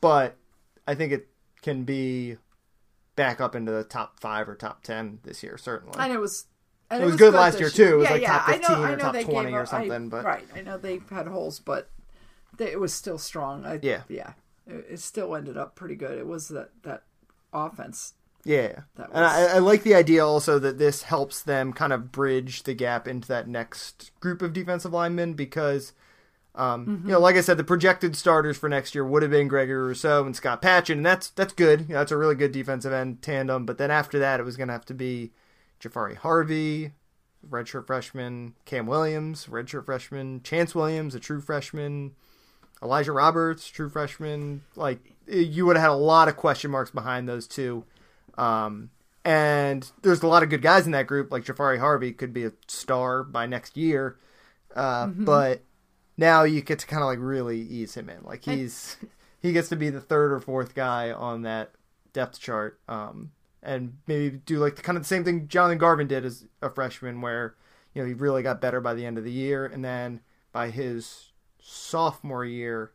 [0.00, 0.36] but
[0.88, 1.28] I think it
[1.62, 2.36] can be
[3.16, 5.94] back up into the top five or top ten this year, certainly.
[5.98, 6.46] And it was.
[6.90, 7.94] And It was good last year, too.
[7.94, 8.38] It was yeah, like yeah.
[8.38, 10.24] top I know, 15 I or know top 20 gave or up- something, I, but-
[10.24, 10.44] right.
[10.54, 11.90] I know they had holes, but
[12.60, 13.64] it was still strong.
[13.64, 14.02] I, Yeah.
[14.08, 14.32] yeah.
[14.66, 16.18] It, it still ended up pretty good.
[16.18, 17.04] It was that that
[17.52, 18.14] offense.
[18.46, 22.12] Yeah, That and I, I like the idea also that this helps them kind of
[22.12, 25.94] bridge the gap into that next group of defensive linemen because,
[26.54, 29.48] um, you know, like I said, the projected starters for next year would have been
[29.48, 31.82] Gregory Rousseau and Scott Patchan, and that's that's good.
[31.88, 33.64] You know, that's a really good defensive end tandem.
[33.64, 35.32] But then after that, it was going to have to be
[35.80, 36.92] Jafari Harvey,
[37.48, 42.12] redshirt freshman, Cam Williams, redshirt freshman, Chantz Williams, a true freshman,
[42.84, 44.62] Elijah Roberts, true freshman.
[44.76, 47.84] Like you would have had a lot of question marks behind those two.
[48.36, 48.90] Um,
[49.24, 51.32] and there's a lot of good guys in that group.
[51.32, 54.16] Like Jafari Harvey could be a star by next year.
[54.74, 55.62] Uh, But
[56.16, 58.22] now you get to kind of like really ease him in.
[58.22, 58.96] Like he's
[59.40, 61.72] he gets to be the third or fourth guy on that
[62.12, 62.78] depth chart.
[62.88, 66.44] Um, and maybe do like the, kind of the same thing Jonathan Garvin did as
[66.60, 67.54] a freshman, where
[67.94, 70.20] you know he really got better by the end of the year, and then
[70.52, 71.30] by his
[71.66, 72.92] sophomore year,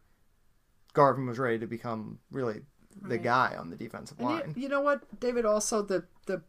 [0.94, 2.62] Garvin was ready to become really
[3.02, 3.24] the Right.
[3.24, 4.54] guy on the defensive And line.
[4.56, 5.46] you, you know what, David?
[5.46, 6.44] Also, the the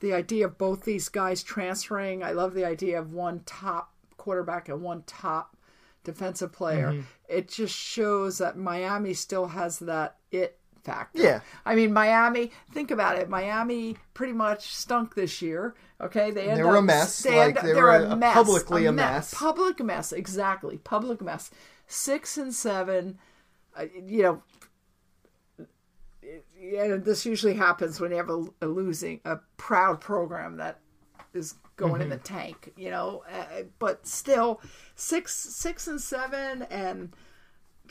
[0.00, 2.22] the idea of both these guys transferring.
[2.22, 5.56] I love the idea of one top quarterback and one top
[6.04, 6.90] defensive player.
[6.92, 7.00] Mm-hmm.
[7.28, 11.22] It just shows that Miami still has that it factor.
[11.22, 11.40] Yeah.
[11.64, 12.50] I mean, Miami.
[12.72, 13.28] Think about it.
[13.28, 15.74] Miami pretty much stunk this year.
[16.00, 18.34] Okay, they end were a mess, They like, end, they they're were a a- mess,
[18.34, 19.32] publicly a me- mess.
[19.34, 20.12] Public mess.
[20.12, 20.78] Exactly.
[20.78, 21.50] Public mess.
[21.86, 23.18] Six and seven.
[23.76, 24.42] Uh, you know,
[26.22, 30.80] and this usually happens when you have a, a losing, a proud program that
[31.32, 32.34] is going in the Mm-hmm.
[32.36, 33.22] tank, you know.
[33.30, 34.60] Uh, but still,
[34.94, 37.12] six, six and seven, and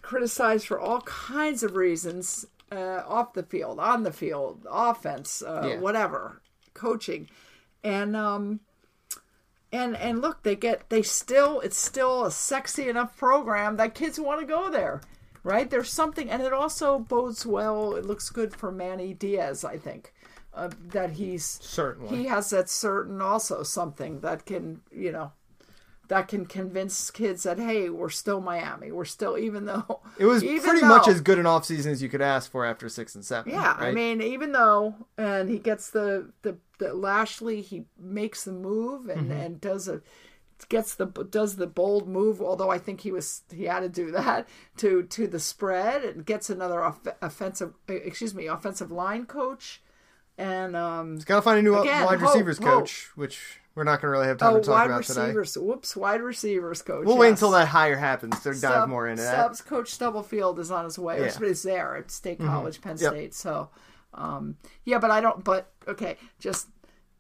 [0.02, 5.66] criticized for all kinds of reasons uh, off the field, on the field, offense, uh,
[5.70, 5.80] Yeah.
[5.80, 6.42] whatever,
[6.74, 7.30] coaching,
[7.84, 8.60] and um,
[9.72, 14.20] and and look, they get they still it's still a sexy enough program that kids
[14.20, 15.02] want to go there,
[15.44, 15.70] right?
[15.70, 17.96] There's something, and it also bodes well.
[17.96, 20.14] It looks good for Manny Diaz, I think,
[20.54, 22.16] uh, that he's Certainly.
[22.16, 25.32] he has that certain also something that can you know
[26.10, 30.44] that can convince kids that hey we're still Miami we're still even though It was
[30.44, 33.52] pretty much as good an offseason as you could ask for after six and seven.
[33.52, 38.52] yeah, I mean, even though and he gets the the, the Lashley, he makes the
[38.52, 39.32] move and Mm-hmm.
[39.32, 40.02] and does a
[40.70, 42.42] gets the does the bold move.
[42.42, 46.26] Although I think he was he had to do that to to the spread and
[46.26, 49.82] gets another off, offensive excuse me offensive line coach
[50.38, 52.68] and um he's Got to find a new Again, wide hope, receivers hope.
[52.68, 55.20] coach, which we're not going to really have time oh to talk wide about today.
[55.20, 57.06] Oh, wide receivers whoops wide receivers coach.
[57.06, 59.34] We'll wait until that hire happens to dive more into that.
[59.34, 61.20] Stubbs, Coach Stubblefield is on his way.
[61.22, 61.28] Yeah.
[61.28, 61.68] Mm-hmm.
[61.68, 63.12] There at State College, Penn Yep.
[63.12, 63.34] State.
[63.34, 63.70] So,
[64.14, 65.44] um, yeah, but I don't.
[65.44, 66.68] But okay, just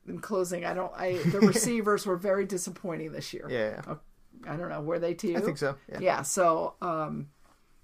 [0.08, 0.92] in closing, I don't.
[0.96, 3.48] I the receivers were very disappointing this year.
[3.50, 4.00] Yeah, Oh,
[4.48, 4.82] I don't know.
[4.82, 5.38] Were they to you?
[5.38, 5.76] I think so.
[5.92, 6.00] Yeah.
[6.02, 6.22] Yeah.
[6.22, 7.30] So, um,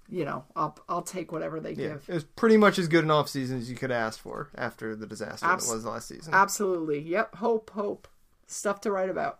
[0.08, 2.04] you know, I'll I'll take whatever they Yeah, give.
[2.08, 4.94] it was pretty much as good an off season as you could ask for after
[4.94, 6.32] the disaster Abs- that was last season.
[6.34, 7.00] Absolutely.
[7.00, 7.36] Yep.
[7.36, 7.70] Hope.
[7.70, 8.06] Hope.
[8.50, 9.38] Stuff to write about.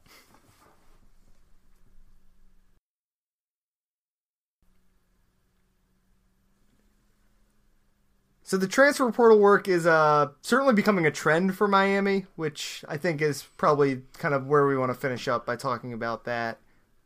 [8.45, 12.97] So the transfer portal work is uh, certainly becoming a trend for Miami, which I
[12.97, 16.59] think is probably kind of where we want to finish up by talking about that.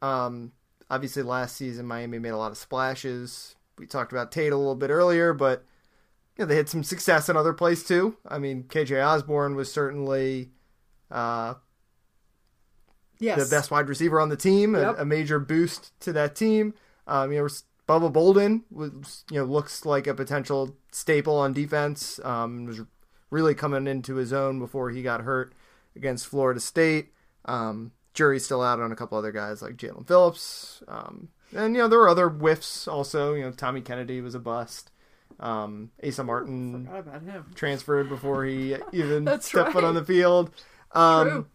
[0.03, 0.53] Um,
[0.90, 3.57] obviously, last season Miami made a lot of splashes.
[3.79, 5.64] We talked about Tate a little bit earlier, but
[6.37, 8.19] you know, they had some success in other places too.
[8.29, 10.51] I mean, KJ Osborn was certainly
[11.11, 11.55] uh,
[13.18, 13.42] Yes.
[13.48, 14.98] the best wide receiver on the team, Yep.
[14.98, 16.74] a, a major boost to that team.
[17.07, 17.48] Um, you know,
[17.88, 22.18] Bubba Bolden was, you know, looks like a potential staple on defense.
[22.24, 22.81] Um, was
[23.31, 25.53] really coming into his own before he got hurt
[25.96, 27.12] against Florida State.
[27.44, 30.83] Um, jury's still out on a couple other guys like Jaelan Phillips.
[30.88, 33.35] Um, and you know, there were other whiffs also.
[33.35, 34.90] You know, Tommy Kennedy was a bust.
[35.40, 37.46] Um, Asa Martin him.
[37.55, 40.50] transferred before he even stepped foot on the field.
[40.92, 41.46] Um, True.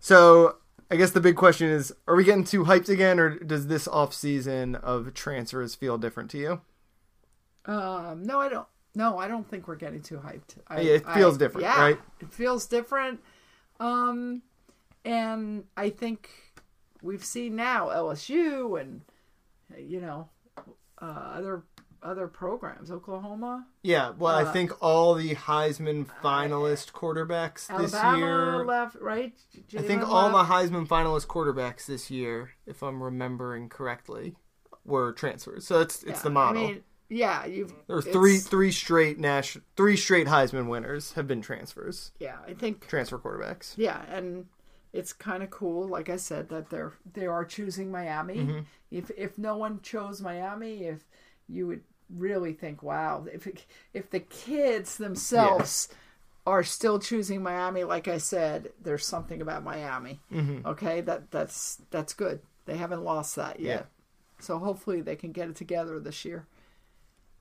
[0.00, 0.56] so
[0.90, 3.86] I guess the big question is: Are we getting too hyped again, or does this
[3.88, 6.60] off season of transfers feel different to you?
[7.66, 8.66] Um, no, I don't.
[8.94, 10.56] No, I don't think we're getting too hyped.
[10.66, 12.00] I, Yeah, it feels I- different, yeah, right?
[12.20, 13.20] It feels different.
[13.78, 14.42] Um,
[15.04, 16.30] and I think
[17.02, 19.02] we've seen now LSU and
[19.78, 20.28] you know
[21.00, 21.62] uh, other
[22.02, 28.64] other programs, Oklahoma, Yeah, well, I Uh, think all the Heisman finalist quarterbacks this year.
[28.64, 29.34] left, right?
[29.76, 30.44] I think Jalen all the.
[30.44, 34.36] Heisman finalist quarterbacks this year, if I'm remembering correctly,
[34.84, 35.66] were transfers.
[35.66, 36.62] So it's it's Yeah, the model.
[36.64, 41.40] I mean, yeah, you've there three three straight national three straight Heisman winners have been
[41.42, 43.74] transfers, Yeah, I think transfer quarterbacks.
[43.76, 44.46] Yeah, and
[44.92, 48.36] it's kind of cool, like I said, that they're they are choosing Miami.
[48.36, 48.58] Mm-hmm.
[48.90, 51.04] If if no one chose Miami, if
[51.48, 51.82] you would
[52.14, 55.88] really think, wow, if it, if the kids themselves
[56.46, 60.20] are still choosing Miami, like I said, there's something about Miami.
[60.32, 60.66] Mm-hmm.
[60.66, 62.40] Okay, that that's that's good.
[62.66, 63.82] They haven't lost that yet, Yeah.
[64.44, 66.46] so hopefully they can get it together this year.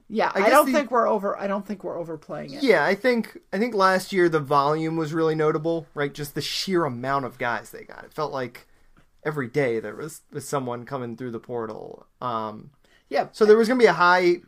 [0.09, 1.37] Yeah, I I, don't the- think we're over.
[1.37, 2.63] I don't think we're overplaying it.
[2.63, 6.13] Yeah, I think I think last year the volume was really notable, right?
[6.13, 8.05] Just the sheer amount of guys they got.
[8.05, 8.67] It felt like
[9.25, 12.05] every day there was, was someone coming through the portal.
[12.21, 12.69] Um,
[13.09, 13.27] yeah.
[13.31, 14.41] so there was going to be a high, you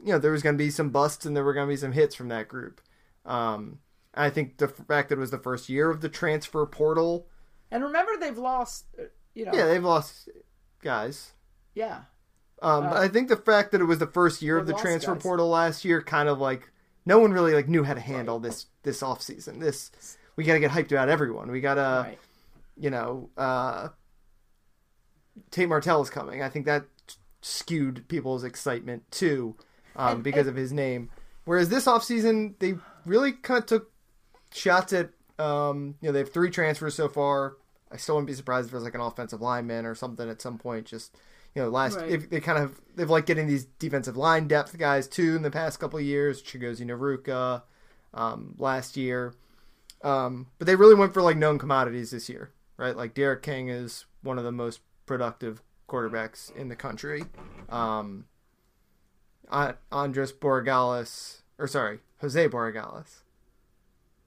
[0.00, 1.92] know, there was going to be some busts and there were going to be some
[1.92, 2.80] hits from that group.
[3.26, 3.78] Um,
[4.14, 7.26] and I think the fact that it was the first year of the transfer portal,
[7.70, 8.86] And remember, they've lost.
[8.98, 9.52] uh, You know.
[9.54, 10.28] yeah, they've lost
[10.82, 11.32] guys.
[11.74, 12.02] yeah.
[12.62, 15.14] Um, but I think the fact that it was the first year of the transfer
[15.14, 15.22] guys.
[15.22, 16.70] portal last year, kind of like
[17.06, 19.60] no one really like knew how to handle this this off season.
[19.60, 19.90] This
[20.36, 21.50] we got to get hyped about everyone.
[21.50, 22.18] We got to right.
[22.76, 23.88] you know uh,
[25.50, 26.42] Tate Martell is coming.
[26.42, 26.84] I think that
[27.42, 29.56] skewed people's excitement too
[29.96, 31.10] um, And- because of his name.
[31.44, 32.74] Whereas this off season, they
[33.06, 33.90] really kind of took
[34.52, 37.56] shots at um, you know they have three transfers so far.
[37.90, 40.40] I still wouldn't be surprised if it was like an offensive lineman or something at
[40.42, 40.86] some point.
[40.86, 41.16] Just
[41.54, 42.10] you know, last Right.
[42.10, 45.50] if they kind of they've like getting these defensive line depth guys too in the
[45.50, 46.42] past couple of years.
[46.42, 47.62] Chigozie Nnoruka
[48.14, 49.34] um, last year,
[50.02, 52.96] um, but they really went for like known commodities this year, right?
[52.96, 57.24] Like D'Eriq King is one of the most productive quarterbacks in the country.
[57.68, 58.26] Um,
[59.90, 63.22] Andres Borregales, or sorry, Jose Borregales.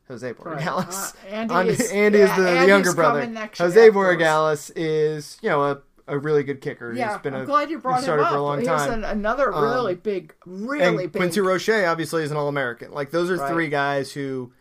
[0.10, 1.16] Jose Borregales.
[1.16, 3.26] Uh, Andy Andy, is- Andy is the, the younger brother.
[3.58, 3.90] Jose.
[3.90, 6.92] Borregales is, you know, a, a really good kicker.
[6.94, 8.30] Yeah, He's been I'm a, glad you brought him up.
[8.32, 8.92] for a long He's time.
[8.92, 11.14] an, another really big, really and big.
[11.14, 12.92] Quincy Roche obviously is an All American.
[12.92, 13.50] Like those are Right.
[13.52, 14.52] three guys who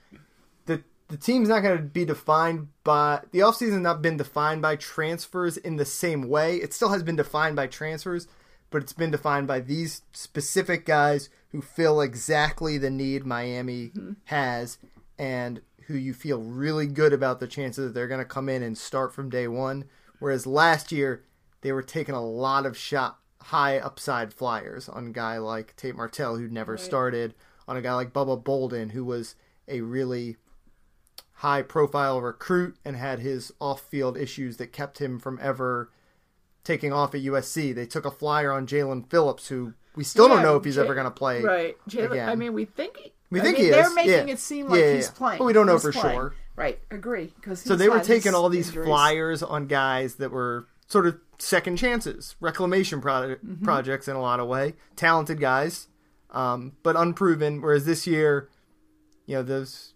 [1.13, 5.59] the team's not going to be defined by the offseason not been defined by transfers
[5.59, 6.57] in the same way.
[6.57, 8.27] It still has been defined by transfers,
[8.71, 14.13] but it's been defined by these specific guys who fill exactly the need Miami Mm-hmm.
[14.25, 14.79] has
[15.19, 18.63] and who you feel really good about the chances that they're going to come in
[18.63, 19.85] and start from day 1.
[20.19, 21.25] Whereas last year
[21.61, 25.95] they were taking a lot of shot high upside flyers on a guy like Tate
[25.95, 27.35] Martell who never started,
[27.69, 29.35] on a guy like Bubba Bolden who was
[29.69, 30.39] a really
[31.43, 35.91] high profile recruit and had his off field issues that kept him from ever
[36.65, 37.75] taking off at USC.
[37.75, 40.85] They took a flyer on Jaelan Phillips who we still don't know if he's Ja-
[40.85, 41.43] ever going to play.
[41.43, 41.77] right.
[41.89, 42.29] Jaelan, again.
[42.29, 42.97] I mean, we think.
[42.97, 44.33] He, We I think mean, he They're is, making yeah.
[44.35, 45.39] it seem Yeah, like yeah, he's playing.
[45.39, 46.17] But we don't know He's for playing.
[46.19, 46.35] sure.
[46.55, 46.79] Right.
[46.91, 47.33] Agree.
[47.35, 51.77] Because So they were taking all these flyers on guys that were sort of second
[51.77, 53.65] chances, reclamation pro- Mm-hmm.
[53.65, 55.89] projects in a lot of way, talented guys,
[56.31, 57.61] um, but unproven.
[57.63, 58.49] Whereas this year,
[59.27, 59.92] you know, those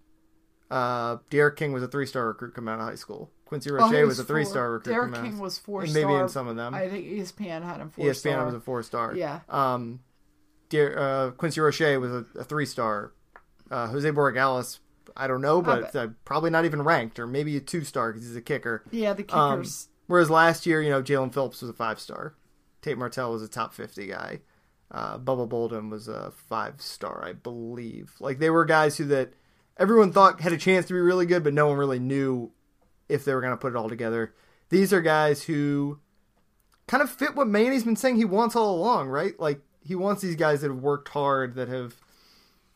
[0.71, 3.31] Uh, D'Eriq King was a three-star recruit coming out of high school.
[3.45, 4.93] Quincy Oh, Roche he was a three-star recruit.
[4.93, 6.03] D'Eriq coming out King high was four And star.
[6.03, 6.75] maybe in some of them.
[6.75, 8.45] I think ESPN had him four ESPN star.
[8.47, 9.15] was a four-star.
[9.15, 9.41] Yeah.
[9.49, 10.01] Um,
[10.71, 13.13] Der- uh, Quincy Roche was a, a three-star.
[13.71, 14.79] Uh, Jose Borregales,
[15.17, 18.37] I don't know, but uh, probably not even ranked, or maybe a two-star because he's
[18.37, 18.83] a kicker.
[18.91, 19.89] yeah, the Um, kickers.
[20.09, 22.35] whereas last year, you know, Jaelan Phillips was a five star.
[22.83, 24.41] Tate Martell was a top 50 guy.
[24.91, 28.13] Uh, Bubba Bolden was a five star, I believe.
[28.21, 29.33] Like, they were guys who that
[29.79, 32.53] everyone thought had a chance to be really good, but no one really knew
[33.09, 34.35] if they were going to put it all together.
[34.69, 36.01] These are guys who
[36.87, 39.39] kind of fit what Manny's been saying he wants all along, right?
[39.39, 41.95] Like, he wants these guys that have worked hard, that have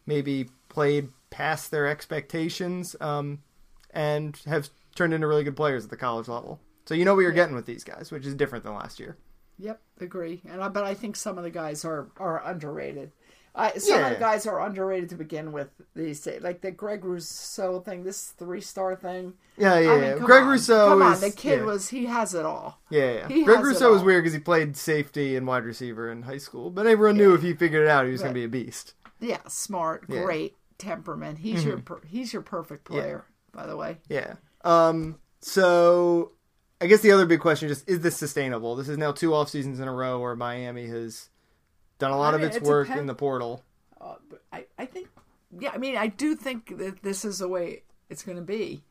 [0.07, 3.43] maybe played past their expectations, um,
[3.91, 6.61] and have turned into really good players at the college level.
[6.87, 9.17] So you know what you're getting with these guys, which is different than last year.
[9.59, 10.41] Yep, agree.
[10.49, 13.13] And I but I think some of the guys are are underrated.
[13.55, 14.09] I, some of Yeah.
[14.15, 16.41] the guys are underrated to begin with these days.
[16.43, 19.35] Like the Greg Rousseau thing, this three star thing.
[19.57, 20.19] Yeah, yeah, I mean, yeah.
[20.19, 20.49] Greg on.
[20.51, 21.65] Rousseau Come is on, the kid yeah.
[21.65, 22.81] was he has it all.
[22.91, 23.45] Yeah, yeah.
[23.45, 26.87] Greg Rousseau was weird because he played safety and wide receiver in high school, but
[26.87, 28.95] everyone knew if he figured it out, he was going to be a beast.
[29.19, 30.03] Yeah, smart.
[30.09, 30.23] Mm-hmm.
[30.23, 31.39] great temperament.
[31.39, 33.25] He's your per, he's your perfect player.
[33.53, 34.35] By the way, Yeah.
[34.65, 35.19] Um.
[35.43, 36.33] So,
[36.81, 38.77] I guess the other big question just is this sustainable?
[38.77, 41.31] This is now two off seasons in a row where Miami has
[42.01, 43.63] done a lot I of mean, its it work in the portal.
[44.01, 45.09] uh, but I I think
[45.59, 45.71] yeah.
[45.73, 48.83] I mean, I do think that this is the way it's going to be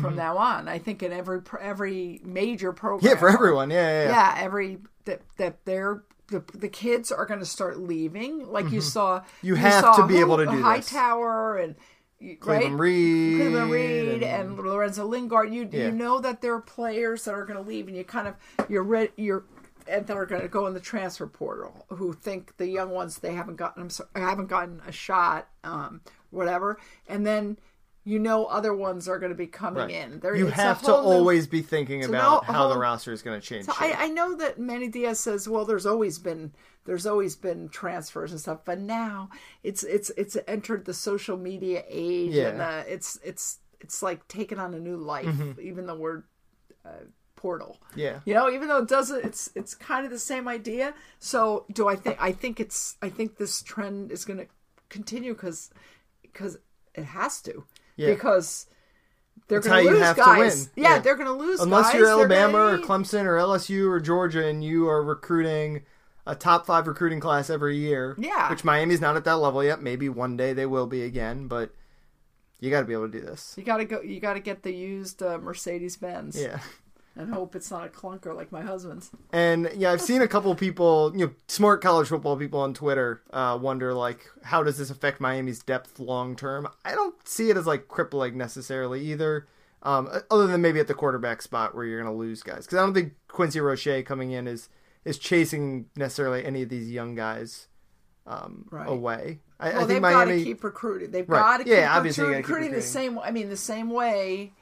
[0.00, 0.68] from now on.
[0.68, 3.00] I think in every every major program.
[3.00, 3.08] Mm-hmm.
[3.08, 3.68] Yeah, for everyone.
[3.70, 4.04] Yeah, yeah.
[4.04, 4.10] yeah.
[4.36, 8.80] yeah every that that they're the, the kids are going to start leaving like you
[8.80, 9.46] saw Mm-hmm.
[9.48, 10.62] You have to be able to do this.
[10.62, 11.74] hightower and
[12.20, 13.36] you- Cleveland right Reed.
[13.40, 15.86] Cleveland Reed and- and, Lorenzo Lingard you Yeah.
[15.86, 18.34] you know that there are players that are going to leave and you kind of
[18.70, 19.44] you're re- you're
[19.88, 23.34] and they're going to go in the transfer portal who think the young ones they
[23.34, 27.58] haven't gotten I'm sorry, haven't gotten a shot um whatever and then
[28.04, 29.90] you know other ones are going to be coming Right.
[29.94, 33.22] in There- You have to whole new- always be thinking about how the roster is
[33.22, 33.66] going to change.
[33.66, 33.72] so.
[33.78, 36.52] I, I know that Manny Diaz says, well, there's always been
[36.84, 39.30] there's always been transfers and stuff, but now
[39.62, 42.48] it's it's it's entered the social media age, Yeah.
[42.48, 45.26] and uh, it's it's it's like taking on a new life.
[45.26, 45.60] Mm-hmm.
[45.60, 46.24] Even the word
[46.84, 47.04] uh,
[47.42, 48.20] portal, yeah.
[48.24, 50.94] you know, even though it doesn't, it's it's kind of the same idea.
[51.18, 54.46] So do I think I think it's I think this trend is going to
[54.88, 55.70] continue because
[56.22, 56.56] because
[56.94, 57.64] it has to
[57.96, 58.10] Yeah.
[58.14, 58.66] because.
[59.48, 60.70] They're going to lose to guys.
[60.76, 60.84] win.
[60.84, 60.98] Yeah, Yeah.
[61.00, 61.94] they're going to lose Unless guys.
[61.96, 65.82] you're Alabama or Clemson or LSU or Georgia and you are recruiting
[66.26, 68.14] a top five recruiting class every year.
[68.18, 68.48] Yeah.
[68.50, 69.82] Which Miami's not at that level yet.
[69.82, 71.74] Maybe one day they will be again, but
[72.60, 73.54] you got to be able to do this.
[73.58, 74.00] You gotta go.
[74.00, 76.40] You gotta get the used uh, Mercedes Benz.
[76.40, 76.60] Yeah.
[77.14, 79.10] And hope it's not a clunker like my husband's.
[79.34, 83.22] And yeah, I've seen a couple people, you know, smart college football people on Twitter
[83.32, 86.66] uh, wonder like, how does this affect Miami's depth long term?
[86.86, 89.46] I don't see it as like crippling necessarily either.
[89.82, 92.78] Um, other than maybe at the quarterback spot where you're going to lose guys, because
[92.78, 94.68] I don't think Quincy Roche coming in is
[95.04, 97.66] is chasing necessarily any of these young guys
[98.26, 98.88] um, Right.
[98.88, 99.40] away.
[99.58, 100.44] I, Well, I think they've got to Miami.
[100.44, 101.10] keep recruiting.
[101.10, 101.40] They've Right.
[101.40, 103.18] got to Yeah, keep obviously recruiting, keep recruiting the same.
[103.18, 104.52] I mean, the same way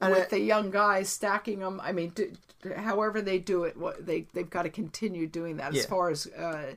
[0.00, 1.80] And with I- the young guys stacking them.
[1.82, 5.56] I mean, d- d- however they do it, what they they've got to continue doing
[5.58, 5.80] that Yeah.
[5.80, 6.74] as far as uh,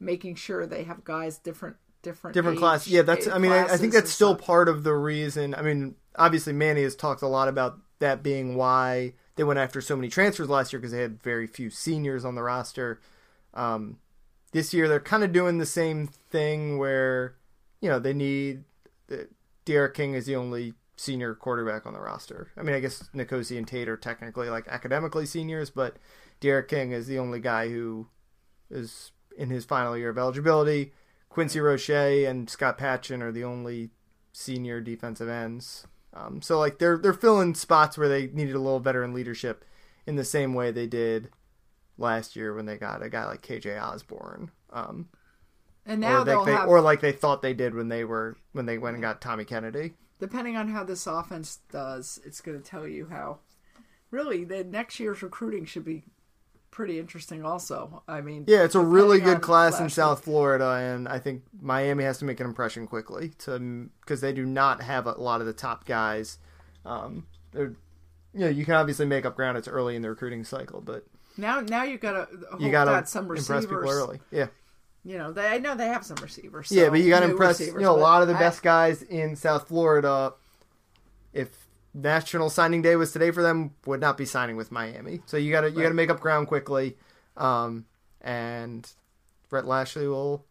[0.00, 2.86] making sure they have guys different different different class.
[2.86, 3.26] Yeah, that's.
[3.26, 4.46] I mean, I, I think that's still stuff.
[4.46, 5.54] part of the reason.
[5.54, 9.80] I mean, obviously, Manny has talked a lot about that being why they went after
[9.80, 13.00] so many transfers last year because they had very few seniors on the roster.
[13.54, 13.98] Um,
[14.52, 17.34] this year, they're kind of doing the same thing where
[17.80, 18.64] you know they need.
[19.10, 19.16] Uh,
[19.64, 22.48] D'Eriq King is the only senior quarterback on the roster.
[22.56, 25.96] I mean, I guess N'Kosi and Tate are technically like academically seniors, but
[26.40, 28.08] D'Eriq King is the only guy who
[28.70, 30.92] is in his final year of eligibility.
[31.28, 33.90] Quincy Roche and Scott Patchan are the only
[34.32, 35.86] senior defensive ends.
[36.12, 39.64] Um, so like they're they're filling spots where they needed a little veteran leadership
[40.06, 41.30] in the same way they did
[41.96, 44.50] last year when they got a guy like KJ Osborn.
[44.72, 45.08] Um,
[45.86, 48.04] And or now like they'll they have or like they thought they did when they
[48.04, 49.92] were when they went and got Tommy Kennedy.
[50.18, 53.38] Depending on how this offense does, it's going to tell you how.
[54.10, 56.04] Really, the next year's recruiting should be
[56.70, 57.44] pretty interesting.
[57.44, 61.42] Also, I mean, Yeah, it's a really good class in South Florida, and I think
[61.60, 65.40] Miami has to make an impression quickly to because they do not have a lot
[65.40, 66.38] of the top guys.
[66.86, 67.74] Um, they're,
[68.32, 69.58] you know, you can obviously make up ground.
[69.58, 71.04] It's early in the recruiting cycle, but
[71.36, 73.66] Now, now you got to hope you got to that some impress receivers.
[73.66, 74.20] people early.
[74.30, 74.46] Yeah,
[75.04, 76.70] You know, they I know they have some receivers.
[76.70, 77.60] yeah, but you got to impress.
[77.60, 80.34] You know, a lot of the I- best guys in South Florida.
[81.32, 85.20] If National Signing Day was today for them, would not be signing with Miami.
[85.26, 86.96] So you got to you got to make up ground quickly,
[87.36, 87.86] um,
[88.20, 88.90] and
[89.50, 90.44] Rhett Lashlee will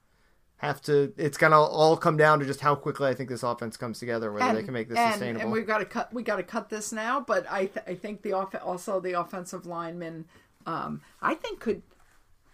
[0.57, 1.13] have to.
[1.17, 4.31] It's gonna all come down to just how quickly I think this offense comes together,
[4.31, 5.41] whether they can make this and, sustainable.
[5.41, 6.13] And we've got to cut.
[6.13, 7.19] We got to cut this now.
[7.19, 10.25] But I, th- I think the off- also the offensive linemen,
[10.65, 11.81] um, I think could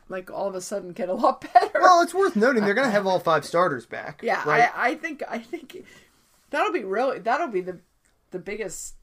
[0.10, 1.80] like all of a sudden get a lot better.
[1.82, 4.22] well, it's worth noting they're gonna have all five starters back.
[4.24, 4.70] yeah, right.
[4.76, 5.84] I, I think I think
[6.50, 7.80] that'll be really that'll be the
[8.32, 8.96] the biggest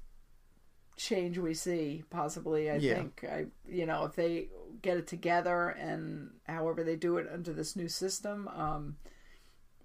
[0.97, 2.71] change we see possibly.
[2.71, 2.95] I Yeah.
[2.97, 4.49] think I you know if they
[4.83, 8.97] get it together and however they do it under this new system, um,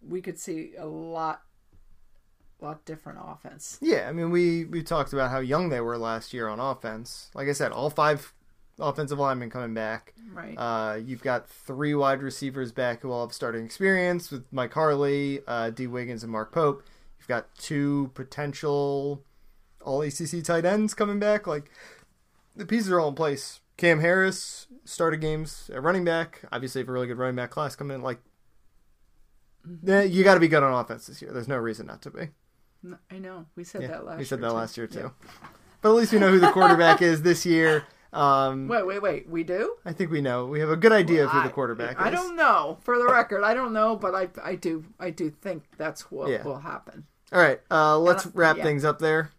[0.07, 1.41] we could see a lot
[2.61, 3.78] lot different offense.
[3.82, 7.30] Yeah, I mean we we talked about how young they were last year on offense.
[7.34, 8.34] Like I said, all five
[8.80, 10.13] offensive linemen coming back.
[10.34, 10.55] Right.
[10.57, 15.39] Uh, you've got three wide receivers back who all have starting experience with Mike Harley,
[15.47, 16.84] uh, Dee Wiggins, and Mark Pope.
[17.19, 19.23] You've got two potential
[19.84, 21.47] all ACC tight ends coming back.
[21.47, 21.71] Like
[22.55, 23.61] the pieces are all in place.
[23.78, 26.41] Cam Harris started games at running back.
[26.51, 28.01] Obviously, have a really good running back class coming in.
[28.01, 28.19] Like,
[29.84, 31.32] yeah, you got to be good on offense this year.
[31.34, 32.30] There's no reason not to be.
[33.11, 34.17] I know we said Yeah, that last.
[34.19, 34.55] we said year that too.
[34.55, 34.99] last year too.
[34.99, 35.09] Yeah.
[35.82, 37.84] But at least we know who the quarterback is this year.
[38.16, 39.30] Um, Wait, wait, wait.
[39.30, 39.76] We do.
[39.86, 40.45] I think we know.
[40.45, 42.16] We have a good idea of who the I- quarterback I, is.
[42.16, 42.78] don't know.
[42.82, 46.30] For the record, I don't know, but I, I do, I do think that's what
[46.30, 46.43] Yeah.
[46.43, 47.05] will happen.
[47.34, 48.63] All right, uh, let's wrap yeah.
[48.63, 49.32] things up there.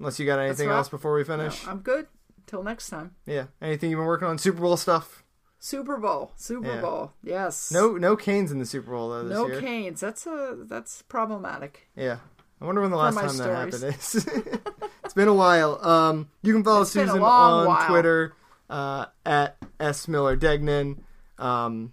[0.00, 1.66] Unless you got anything else before we No, finish.
[1.68, 2.08] I'm good.
[2.46, 3.14] Till next time.
[3.24, 3.44] Yeah.
[3.62, 4.36] Anything you've been working on?
[4.38, 5.22] Super Bowl stuff?
[5.60, 6.80] Super Bowl, Super Yeah.
[6.80, 7.12] Bowl.
[7.22, 7.70] Yes.
[7.70, 9.60] No, no Canes in the Super Bowl though no year.
[9.60, 10.00] canes.
[10.00, 11.88] That's a that's problematic.
[11.96, 12.18] Yeah.
[12.64, 14.14] I wonder when the last time that happened is.
[15.04, 15.84] it's been a while.
[15.86, 17.86] Um, you can follow It's Susan on while.
[17.86, 18.32] Twitter
[18.70, 21.04] uh, at s miller degnan.
[21.38, 21.92] Um,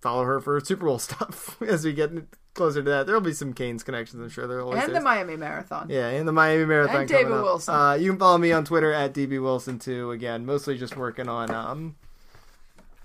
[0.00, 2.12] follow her for Super Bowl stuff as we get
[2.54, 3.06] closer to that.
[3.06, 4.22] There'll be some Canes connections.
[4.22, 4.94] I'm sure there always And is.
[4.98, 5.88] the Miami Marathon.
[5.90, 7.30] Yeah, and the Miami Marathon And David.
[7.32, 7.74] Wilson.
[7.74, 10.12] Uh, you can follow me on Twitter at DB Wilson too.
[10.12, 11.96] Again, mostly just working on um,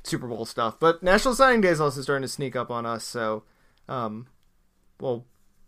[0.04, 3.04] Super Bowl stuff, but National Signing Day is also starting to sneak up on us.
[3.04, 3.42] So
[3.90, 4.28] um,
[5.00, 5.26] we'll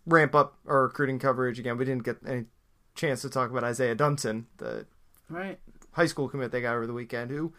[0.08, 1.78] ramp up our recruiting coverage again.
[1.78, 2.46] We didn't get any
[2.96, 4.88] chance to talk about Isaiah Dunson, the
[5.30, 5.60] Right.
[5.92, 7.54] high school commit they got over the weekend, who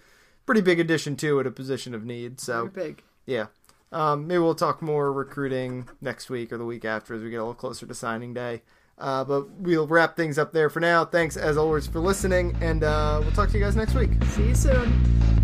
[0.47, 2.41] pretty big addition too at a position of need.
[2.41, 3.03] So Very big.
[3.27, 3.47] yeah.
[3.93, 7.37] Um, maybe we'll talk more recruiting next week or the week after as we get
[7.37, 8.63] a little closer to signing day.
[8.99, 11.05] Uh, but we'll wrap things up there for now.
[11.05, 14.11] Thanks as always for listening, and uh, we'll talk to you guys next week.
[14.33, 15.38] See you soon.